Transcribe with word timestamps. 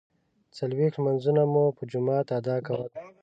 څلویښت 0.57 0.95
لمانځونه 0.97 1.43
مو 1.51 1.63
په 1.77 1.83
جماعت 1.91 2.27
ادا 2.37 2.57
کول. 2.67 2.91